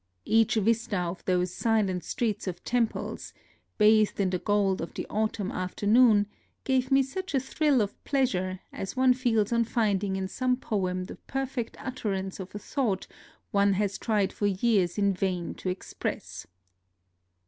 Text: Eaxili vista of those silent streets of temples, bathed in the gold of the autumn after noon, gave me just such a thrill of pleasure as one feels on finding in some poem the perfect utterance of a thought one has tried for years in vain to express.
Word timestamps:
Eaxili 0.25 0.63
vista 0.63 0.97
of 0.97 1.23
those 1.25 1.53
silent 1.53 2.03
streets 2.03 2.47
of 2.47 2.63
temples, 2.63 3.35
bathed 3.77 4.19
in 4.19 4.31
the 4.31 4.39
gold 4.39 4.81
of 4.81 4.95
the 4.95 5.05
autumn 5.11 5.51
after 5.51 5.85
noon, 5.85 6.25
gave 6.63 6.89
me 6.89 7.03
just 7.03 7.13
such 7.13 7.35
a 7.35 7.39
thrill 7.39 7.81
of 7.81 8.03
pleasure 8.03 8.61
as 8.73 8.97
one 8.97 9.13
feels 9.13 9.53
on 9.53 9.63
finding 9.63 10.15
in 10.15 10.27
some 10.27 10.57
poem 10.57 11.03
the 11.03 11.17
perfect 11.27 11.77
utterance 11.79 12.39
of 12.39 12.55
a 12.55 12.57
thought 12.57 13.05
one 13.51 13.73
has 13.73 13.99
tried 13.99 14.33
for 14.33 14.47
years 14.47 14.97
in 14.97 15.13
vain 15.13 15.53
to 15.53 15.69
express. 15.69 16.47